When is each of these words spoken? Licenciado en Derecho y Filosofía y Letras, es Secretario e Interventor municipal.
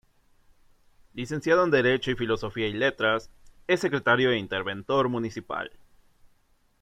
Licenciado 1.13 1.63
en 1.63 1.69
Derecho 1.69 2.09
y 2.09 2.15
Filosofía 2.15 2.65
y 2.65 2.73
Letras, 2.73 3.29
es 3.67 3.81
Secretario 3.81 4.31
e 4.31 4.39
Interventor 4.39 5.07
municipal. 5.09 5.69